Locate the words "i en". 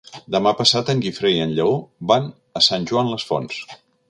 1.35-1.53